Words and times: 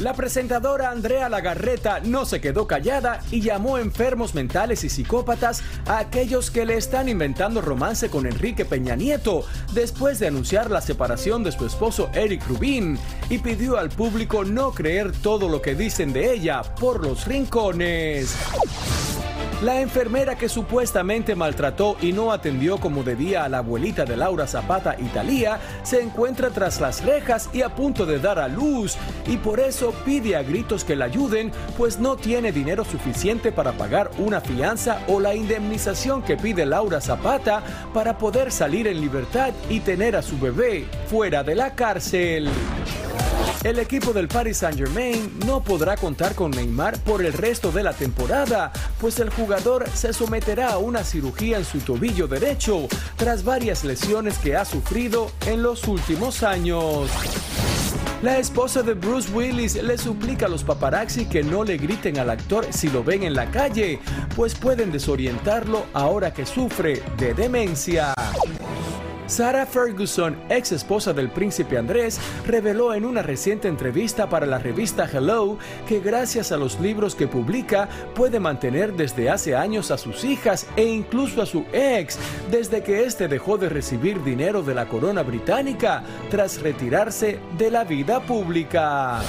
La 0.00 0.12
presentadora 0.12 0.90
Andrea 0.90 1.28
Lagarreta 1.28 2.00
no 2.00 2.24
se 2.24 2.40
quedó 2.40 2.66
callada 2.66 3.22
y 3.30 3.40
llamó 3.40 3.78
enfermos 3.78 4.34
mentales 4.34 4.82
y 4.82 4.88
psicópatas 4.88 5.62
a 5.86 5.98
aquellos 5.98 6.50
que 6.50 6.66
le 6.66 6.76
están 6.76 7.08
inventando 7.08 7.60
romance 7.60 8.10
con 8.10 8.26
Enrique 8.26 8.64
Peña 8.64 8.96
Nieto 8.96 9.44
después 9.72 10.18
de 10.18 10.26
anunciar 10.26 10.68
la 10.68 10.80
separación 10.80 11.44
de 11.44 11.52
su 11.52 11.64
esposo 11.64 12.10
Eric 12.12 12.44
Rubin 12.48 12.98
y 13.30 13.38
pidió 13.38 13.78
al 13.78 13.88
público 13.88 14.44
no 14.44 14.72
creer 14.72 15.12
todo 15.12 15.48
lo 15.48 15.62
que 15.62 15.76
dicen 15.76 16.12
de 16.12 16.32
ella 16.32 16.62
por 16.62 17.06
los 17.06 17.26
rincones. 17.26 18.34
La 19.64 19.80
enfermera 19.80 20.36
que 20.36 20.50
supuestamente 20.50 21.34
maltrató 21.34 21.96
y 22.02 22.12
no 22.12 22.32
atendió 22.32 22.76
como 22.76 23.02
debía 23.02 23.44
a 23.44 23.48
la 23.48 23.58
abuelita 23.58 24.04
de 24.04 24.14
Laura 24.14 24.46
Zapata, 24.46 24.94
Italia, 25.00 25.58
se 25.82 26.02
encuentra 26.02 26.50
tras 26.50 26.82
las 26.82 27.02
rejas 27.02 27.48
y 27.50 27.62
a 27.62 27.74
punto 27.74 28.04
de 28.04 28.18
dar 28.18 28.38
a 28.38 28.46
luz, 28.46 28.98
y 29.26 29.38
por 29.38 29.60
eso 29.60 29.94
pide 30.04 30.36
a 30.36 30.42
gritos 30.42 30.84
que 30.84 30.96
la 30.96 31.06
ayuden, 31.06 31.50
pues 31.78 31.98
no 31.98 32.16
tiene 32.16 32.52
dinero 32.52 32.84
suficiente 32.84 33.52
para 33.52 33.72
pagar 33.72 34.10
una 34.18 34.42
fianza 34.42 34.98
o 35.08 35.18
la 35.18 35.34
indemnización 35.34 36.20
que 36.20 36.36
pide 36.36 36.66
Laura 36.66 37.00
Zapata 37.00 37.62
para 37.94 38.18
poder 38.18 38.52
salir 38.52 38.86
en 38.86 39.00
libertad 39.00 39.54
y 39.70 39.80
tener 39.80 40.14
a 40.14 40.20
su 40.20 40.38
bebé 40.38 40.84
fuera 41.08 41.42
de 41.42 41.54
la 41.54 41.74
cárcel. 41.74 42.50
El 43.62 43.78
equipo 43.78 44.12
del 44.12 44.28
Paris 44.28 44.58
Saint-Germain 44.58 45.38
no 45.46 45.62
podrá 45.62 45.96
contar 45.96 46.34
con 46.34 46.50
Neymar 46.50 46.98
por 47.00 47.24
el 47.24 47.32
resto 47.32 47.72
de 47.72 47.82
la 47.82 47.92
temporada, 47.92 48.72
pues 49.00 49.18
el 49.20 49.30
jugador 49.30 49.88
se 49.94 50.12
someterá 50.12 50.70
a 50.72 50.78
una 50.78 51.02
cirugía 51.02 51.58
en 51.58 51.64
su 51.64 51.78
tobillo 51.78 52.28
derecho 52.28 52.88
tras 53.16 53.42
varias 53.42 53.84
lesiones 53.84 54.38
que 54.38 54.56
ha 54.56 54.64
sufrido 54.64 55.30
en 55.46 55.62
los 55.62 55.84
últimos 55.88 56.42
años. 56.42 57.08
La 58.22 58.38
esposa 58.38 58.82
de 58.82 58.94
Bruce 58.94 59.30
Willis 59.32 59.74
le 59.82 59.98
suplica 59.98 60.46
a 60.46 60.48
los 60.48 60.64
paparazzi 60.64 61.26
que 61.26 61.42
no 61.42 61.62
le 61.62 61.76
griten 61.76 62.18
al 62.18 62.30
actor 62.30 62.66
si 62.70 62.88
lo 62.88 63.04
ven 63.04 63.22
en 63.22 63.34
la 63.34 63.50
calle, 63.50 63.98
pues 64.34 64.54
pueden 64.54 64.90
desorientarlo 64.90 65.84
ahora 65.92 66.32
que 66.32 66.46
sufre 66.46 67.02
de 67.18 67.34
demencia. 67.34 68.14
Sarah 69.26 69.64
Ferguson, 69.64 70.36
ex 70.50 70.72
esposa 70.72 71.12
del 71.12 71.30
príncipe 71.30 71.78
Andrés, 71.78 72.20
reveló 72.46 72.92
en 72.94 73.04
una 73.04 73.22
reciente 73.22 73.68
entrevista 73.68 74.28
para 74.28 74.46
la 74.46 74.58
revista 74.58 75.08
Hello 75.10 75.58
que 75.88 76.00
gracias 76.00 76.52
a 76.52 76.56
los 76.56 76.78
libros 76.78 77.14
que 77.14 77.26
publica 77.26 77.88
puede 78.14 78.38
mantener 78.38 78.92
desde 78.92 79.30
hace 79.30 79.56
años 79.56 79.90
a 79.90 79.98
sus 79.98 80.24
hijas 80.24 80.66
e 80.76 80.84
incluso 80.84 81.40
a 81.40 81.46
su 81.46 81.64
ex, 81.72 82.18
desde 82.50 82.82
que 82.82 83.04
éste 83.04 83.28
dejó 83.28 83.56
de 83.56 83.70
recibir 83.70 84.22
dinero 84.22 84.62
de 84.62 84.74
la 84.74 84.86
corona 84.86 85.22
británica 85.22 86.02
tras 86.30 86.60
retirarse 86.60 87.38
de 87.56 87.70
la 87.70 87.84
vida 87.84 88.20
pública. 88.20 89.22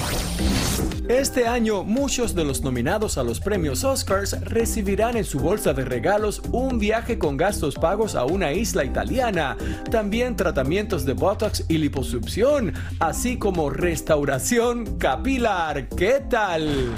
Este 1.08 1.46
año, 1.46 1.84
muchos 1.84 2.34
de 2.34 2.44
los 2.44 2.62
nominados 2.62 3.16
a 3.16 3.22
los 3.22 3.38
premios 3.38 3.84
Oscars 3.84 4.40
recibirán 4.40 5.16
en 5.16 5.24
su 5.24 5.38
bolsa 5.38 5.72
de 5.72 5.84
regalos 5.84 6.42
un 6.50 6.80
viaje 6.80 7.16
con 7.16 7.36
gastos 7.36 7.76
pagos 7.76 8.16
a 8.16 8.24
una 8.24 8.52
isla 8.52 8.84
italiana, 8.84 9.56
también 9.88 10.34
tratamientos 10.34 11.04
de 11.04 11.12
Botox 11.12 11.64
y 11.68 11.78
liposucción, 11.78 12.74
así 12.98 13.38
como 13.38 13.70
restauración 13.70 14.98
capilar. 14.98 15.88
¿Qué 15.90 16.24
tal? 16.28 16.92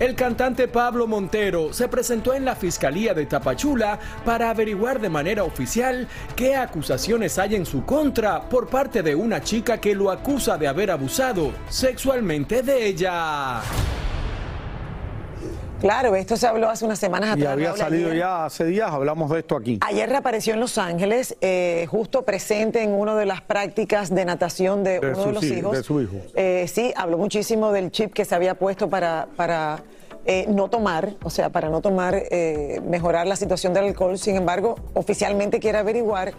El 0.00 0.16
cantante 0.16 0.66
Pablo 0.66 1.06
Montero 1.06 1.72
se 1.72 1.86
presentó 1.86 2.34
en 2.34 2.44
la 2.44 2.56
Fiscalía 2.56 3.14
de 3.14 3.26
Tapachula 3.26 4.00
para 4.24 4.50
averiguar 4.50 5.00
de 5.00 5.08
manera 5.08 5.44
oficial 5.44 6.08
qué 6.34 6.56
acusaciones 6.56 7.38
hay 7.38 7.54
en 7.54 7.64
su 7.64 7.84
contra 7.84 8.42
por 8.48 8.66
parte 8.66 9.04
de 9.04 9.14
una 9.14 9.40
chica 9.40 9.78
que 9.78 9.94
lo 9.94 10.10
acusa 10.10 10.58
de 10.58 10.66
haber 10.66 10.90
abusado 10.90 11.52
sexualmente 11.68 12.62
de 12.62 12.86
ella. 12.88 13.62
Claro, 15.84 16.16
esto 16.16 16.38
se 16.38 16.46
habló 16.46 16.70
hace 16.70 16.86
unas 16.86 16.98
semanas 16.98 17.32
atrás. 17.32 17.44
Y 17.44 17.46
había 17.46 17.76
salido 17.76 18.06
ayer. 18.08 18.20
ya 18.20 18.46
hace 18.46 18.64
días, 18.64 18.90
hablamos 18.90 19.28
de 19.30 19.40
esto 19.40 19.54
aquí. 19.54 19.78
Ayer 19.82 20.08
reapareció 20.08 20.54
en 20.54 20.60
Los 20.60 20.78
Ángeles, 20.78 21.36
eh, 21.42 21.86
justo 21.90 22.22
presente 22.22 22.82
en 22.82 22.92
una 22.94 23.14
de 23.14 23.26
las 23.26 23.42
prácticas 23.42 24.08
de 24.08 24.24
natación 24.24 24.82
de, 24.82 24.98
De 24.98 25.08
uno 25.10 25.16
su 25.22 25.26
de 25.26 25.32
los 25.34 25.44
sí- 25.44 25.54
hijos. 25.58 25.76
de 25.76 25.82
su 25.82 26.00
hijo. 26.00 26.14
Eh, 26.36 26.64
sí, 26.72 26.94
habló 26.96 27.18
muchísimo 27.18 27.70
del 27.70 27.90
chip 27.90 28.14
que 28.14 28.24
se 28.24 28.34
había 28.34 28.54
puesto 28.54 28.88
para, 28.88 29.28
para 29.36 29.82
eh, 30.24 30.46
no 30.48 30.70
tomar, 30.70 31.10
o 31.22 31.28
sea, 31.28 31.50
para 31.50 31.68
no 31.68 31.82
tomar, 31.82 32.14
eh, 32.30 32.80
mejorar 32.88 33.26
la 33.26 33.36
situación 33.36 33.74
del 33.74 33.84
alcohol. 33.84 34.16
Sin 34.16 34.36
embargo, 34.36 34.76
oficialmente 34.94 35.60
quiere 35.60 35.76
averiguar 35.76 36.32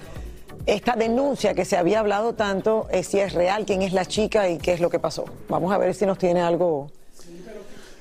esta 0.66 0.96
denuncia 0.96 1.54
que 1.54 1.66
se 1.66 1.78
había 1.78 2.00
hablado 2.00 2.34
tanto, 2.34 2.88
eh, 2.90 3.04
si 3.04 3.20
es 3.20 3.34
real, 3.34 3.64
quién 3.68 3.84
es 3.84 3.94
la 3.94 4.06
chica 4.06 4.50
y 4.50 4.58
qué 4.58 4.74
es 4.74 4.80
lo 4.80 4.90
que 4.90 4.98
pasó. 4.98 5.26
Vamos 5.50 5.72
a 5.72 5.78
ver 5.78 5.94
si 5.94 6.08
nos 6.08 6.18
tiene 6.18 6.42
algo. 6.42 6.90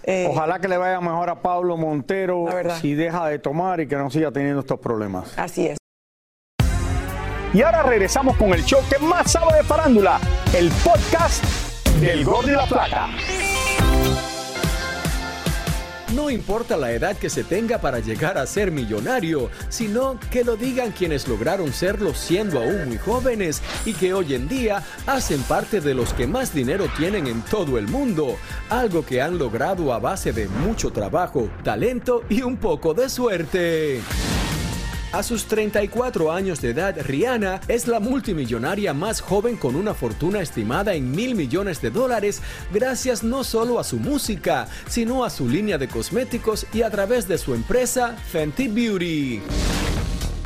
Eh, 0.06 0.28
Ojalá 0.30 0.58
que 0.58 0.68
le 0.68 0.76
vaya 0.76 1.00
mejor 1.00 1.30
a 1.30 1.40
Pablo 1.40 1.76
Montero 1.76 2.46
si 2.80 2.94
deja 2.94 3.26
de 3.28 3.38
tomar 3.38 3.80
y 3.80 3.86
que 3.88 3.96
no 3.96 4.10
siga 4.10 4.30
teniendo 4.30 4.60
estos 4.60 4.78
problemas. 4.78 5.38
Así 5.38 5.66
es. 5.68 5.78
Y 7.52 7.62
ahora 7.62 7.82
regresamos 7.84 8.36
con 8.36 8.52
el 8.52 8.64
show 8.64 8.80
que 8.90 8.98
más 8.98 9.30
sabe 9.30 9.58
de 9.58 9.62
farándula, 9.62 10.18
el 10.56 10.70
podcast 10.84 11.44
del 12.00 12.24
Gol 12.24 12.46
de 12.46 12.52
la 12.52 12.66
Plata. 12.66 13.08
No 16.14 16.30
importa 16.30 16.76
la 16.76 16.92
edad 16.92 17.16
que 17.16 17.28
se 17.28 17.42
tenga 17.42 17.80
para 17.80 17.98
llegar 17.98 18.38
a 18.38 18.46
ser 18.46 18.70
millonario, 18.70 19.50
sino 19.68 20.20
que 20.30 20.44
lo 20.44 20.54
digan 20.54 20.92
quienes 20.92 21.26
lograron 21.26 21.72
serlo 21.72 22.14
siendo 22.14 22.60
aún 22.60 22.86
muy 22.86 22.98
jóvenes 22.98 23.60
y 23.84 23.94
que 23.94 24.14
hoy 24.14 24.34
en 24.34 24.46
día 24.46 24.84
hacen 25.06 25.42
parte 25.42 25.80
de 25.80 25.92
los 25.92 26.14
que 26.14 26.28
más 26.28 26.54
dinero 26.54 26.86
tienen 26.96 27.26
en 27.26 27.42
todo 27.42 27.78
el 27.78 27.88
mundo, 27.88 28.36
algo 28.70 29.04
que 29.04 29.20
han 29.22 29.38
logrado 29.38 29.92
a 29.92 29.98
base 29.98 30.32
de 30.32 30.46
mucho 30.46 30.92
trabajo, 30.92 31.48
talento 31.64 32.22
y 32.28 32.42
un 32.42 32.58
poco 32.58 32.94
de 32.94 33.08
suerte. 33.08 34.00
A 35.14 35.22
sus 35.22 35.44
34 35.44 36.32
años 36.32 36.60
de 36.60 36.70
edad, 36.70 36.96
Rihanna 37.00 37.60
es 37.68 37.86
la 37.86 38.00
multimillonaria 38.00 38.92
más 38.92 39.20
joven 39.20 39.56
con 39.56 39.76
una 39.76 39.94
fortuna 39.94 40.40
estimada 40.40 40.94
en 40.94 41.12
mil 41.12 41.36
millones 41.36 41.80
de 41.80 41.92
dólares 41.92 42.42
gracias 42.72 43.22
no 43.22 43.44
solo 43.44 43.78
a 43.78 43.84
su 43.84 43.98
música, 43.98 44.66
sino 44.88 45.22
a 45.22 45.30
su 45.30 45.48
línea 45.48 45.78
de 45.78 45.86
cosméticos 45.86 46.66
y 46.74 46.82
a 46.82 46.90
través 46.90 47.28
de 47.28 47.38
su 47.38 47.54
empresa 47.54 48.16
Fenty 48.32 48.66
Beauty. 48.66 49.83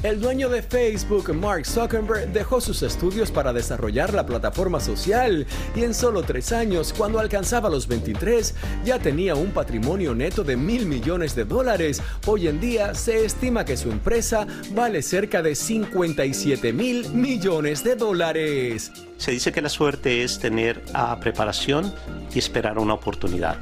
El 0.05 0.21
dueño 0.21 0.49
de 0.49 0.63
Facebook, 0.63 1.35
Mark 1.35 1.67
Zuckerberg, 1.67 2.33
dejó 2.33 2.61
sus 2.61 2.85
estudios 2.85 3.33
para 3.33 3.53
desarrollar 3.53 4.15
la 4.15 4.25
plataforma 4.25 4.79
social 4.79 5.45
y 5.75 5.83
en 5.83 5.93
solo 5.93 6.23
tres 6.23 6.53
años, 6.53 6.95
cuando 6.97 7.19
alcanzaba 7.19 7.69
los 7.69 7.89
23, 7.89 8.55
ya 8.85 9.01
tenía 9.01 9.35
un 9.35 9.51
patrimonio 9.51 10.15
neto 10.15 10.45
de 10.45 10.57
mil 10.57 10.87
millones 10.87 11.35
de 11.35 11.45
dólares. 11.45 12.01
Hoy 12.27 12.47
en 12.47 12.61
día 12.61 12.95
se 12.95 13.25
estima 13.25 13.65
que 13.65 13.77
su 13.77 13.91
empresa 13.91 14.47
vale 14.71 15.03
cerca 15.03 15.43
de 15.43 15.57
57 15.57 16.73
mil 16.73 17.11
millones 17.11 17.83
de 17.83 17.97
dólares. 17.97 18.93
Se 19.17 19.33
dice 19.33 19.51
que 19.51 19.63
la 19.63 19.69
suerte 19.69 20.23
es 20.23 20.39
tener 20.39 20.81
ah, 20.95 21.19
preparación 21.21 21.93
y 22.33 22.39
esperar 22.39 22.79
una 22.79 22.95
oportunidad. 22.95 23.59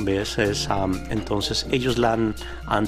¿Ves? 0.00 0.38
entonces 1.10 1.66
ellos 1.70 1.98
la 1.98 2.12
han, 2.12 2.34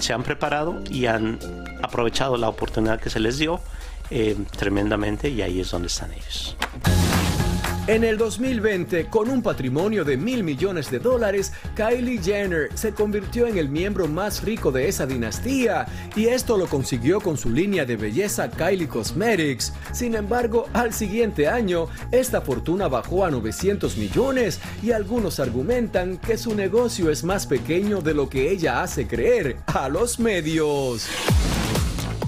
se 0.00 0.12
han 0.12 0.22
preparado 0.22 0.82
y 0.90 1.06
han 1.06 1.38
aprovechado 1.82 2.36
la 2.36 2.48
oportunidad 2.48 3.00
que 3.00 3.10
se 3.10 3.20
les 3.20 3.38
dio 3.38 3.60
eh, 4.10 4.36
tremendamente 4.56 5.28
y 5.28 5.42
ahí 5.42 5.60
es 5.60 5.70
donde 5.70 5.88
están 5.88 6.12
ellos. 6.12 6.56
En 7.86 8.02
el 8.02 8.16
2020, 8.16 9.10
con 9.10 9.28
un 9.28 9.42
patrimonio 9.42 10.06
de 10.06 10.16
mil 10.16 10.42
millones 10.42 10.90
de 10.90 10.98
dólares, 10.98 11.52
Kylie 11.76 12.18
Jenner 12.18 12.70
se 12.74 12.94
convirtió 12.94 13.46
en 13.46 13.58
el 13.58 13.68
miembro 13.68 14.08
más 14.08 14.42
rico 14.42 14.72
de 14.72 14.88
esa 14.88 15.04
dinastía 15.04 15.84
y 16.16 16.28
esto 16.28 16.56
lo 16.56 16.66
consiguió 16.66 17.20
con 17.20 17.36
su 17.36 17.50
línea 17.50 17.84
de 17.84 17.96
belleza 17.96 18.50
Kylie 18.50 18.88
Cosmetics. 18.88 19.74
Sin 19.92 20.14
embargo, 20.14 20.66
al 20.72 20.94
siguiente 20.94 21.46
año, 21.46 21.88
esta 22.10 22.40
fortuna 22.40 22.88
bajó 22.88 23.26
a 23.26 23.30
900 23.30 23.98
millones 23.98 24.60
y 24.82 24.92
algunos 24.92 25.38
argumentan 25.38 26.16
que 26.16 26.38
su 26.38 26.54
negocio 26.54 27.10
es 27.10 27.22
más 27.22 27.46
pequeño 27.46 28.00
de 28.00 28.14
lo 28.14 28.30
que 28.30 28.50
ella 28.50 28.82
hace 28.82 29.06
creer 29.06 29.58
a 29.66 29.90
los 29.90 30.18
medios. 30.18 31.06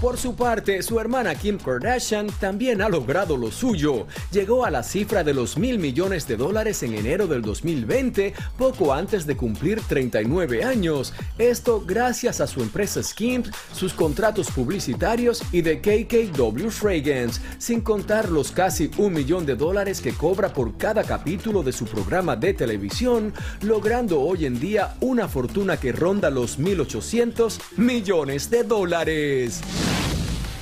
Por 0.00 0.18
su 0.18 0.36
parte, 0.36 0.82
su 0.82 1.00
hermana 1.00 1.34
Kim 1.34 1.56
Kardashian 1.56 2.26
también 2.38 2.82
ha 2.82 2.88
logrado 2.88 3.36
lo 3.38 3.50
suyo. 3.50 4.06
Llegó 4.30 4.66
a 4.66 4.70
la 4.70 4.82
cifra 4.82 5.24
de 5.24 5.32
los 5.32 5.56
mil 5.56 5.78
millones 5.78 6.28
de 6.28 6.36
dólares 6.36 6.82
en 6.82 6.92
enero 6.92 7.26
del 7.26 7.40
2020, 7.40 8.34
poco 8.58 8.92
antes 8.92 9.26
de 9.26 9.38
cumplir 9.38 9.80
39 9.80 10.64
años. 10.64 11.14
Esto 11.38 11.82
gracias 11.84 12.42
a 12.42 12.46
su 12.46 12.60
empresa 12.60 13.02
Skims, 13.02 13.50
sus 13.72 13.94
contratos 13.94 14.50
publicitarios 14.50 15.42
y 15.50 15.62
de 15.62 15.80
KKW 15.80 16.68
Fragrance, 16.68 17.40
sin 17.58 17.80
contar 17.80 18.30
los 18.30 18.52
casi 18.52 18.90
un 18.98 19.14
millón 19.14 19.46
de 19.46 19.56
dólares 19.56 20.02
que 20.02 20.12
cobra 20.12 20.52
por 20.52 20.76
cada 20.76 21.04
capítulo 21.04 21.62
de 21.62 21.72
su 21.72 21.86
programa 21.86 22.36
de 22.36 22.52
televisión, 22.52 23.32
logrando 23.62 24.20
hoy 24.20 24.44
en 24.44 24.60
día 24.60 24.94
una 25.00 25.26
fortuna 25.26 25.78
que 25.78 25.92
ronda 25.92 26.28
los 26.28 26.58
1.800 26.58 27.58
millones 27.78 28.50
de 28.50 28.62
dólares. 28.62 29.62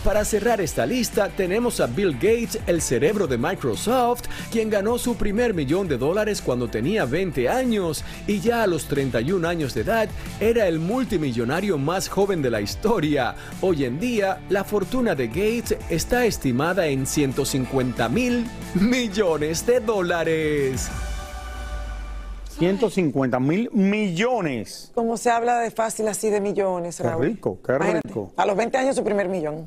Para 0.05 0.23
cerrar 0.27 0.61
esta 0.61 0.85
lista 0.85 1.31
tenemos 1.31 1.81
a 1.81 1.87
Bill 1.87 2.13
Gates, 2.13 2.61
el 2.67 2.83
cerebro 2.83 3.27
de 3.27 3.39
Microsoft, 3.39 4.25
quien 4.53 4.69
ganó 4.69 4.99
su 4.99 5.17
primer 5.17 5.55
millón 5.55 5.89
de 5.89 5.97
dólares 5.97 6.43
cuando 6.43 6.69
tenía 6.69 7.07
20 7.07 7.49
años 7.49 8.05
y 8.27 8.39
ya 8.39 8.65
a 8.65 8.67
los 8.67 8.85
31 8.85 9.49
años 9.49 9.73
de 9.73 9.81
edad 9.81 10.11
era 10.41 10.69
el 10.69 10.79
multimillonario 10.79 11.79
más 11.79 12.11
joven 12.11 12.43
de 12.43 12.51
la 12.51 12.61
historia. 12.61 13.35
Hoy 13.63 13.85
en 13.87 13.99
día, 13.99 14.43
la 14.51 14.63
fortuna 14.63 15.15
de 15.15 15.29
Gates 15.29 15.79
está 15.89 16.27
estimada 16.27 16.87
en 16.87 17.07
150 17.07 18.07
mil 18.11 18.45
millones 18.75 19.65
de 19.65 19.81
dólares. 19.81 20.91
150 22.59 23.41
mil 23.41 23.71
millones. 23.73 24.93
Como 24.95 25.17
se 25.17 25.31
habla 25.31 25.59
de 25.61 25.71
fácil 25.71 26.07
así 26.09 26.31
de 26.31 26.41
millones, 26.41 27.01
Raúl. 27.01 27.23
Qué 27.23 27.29
rico, 27.29 27.59
qué 27.65 27.79
rico. 27.79 28.33
A 28.37 28.47
los 28.47 28.57
20 28.57 28.79
años 28.79 28.97
su 28.97 29.03
primer 29.03 29.29
millón. 29.29 29.67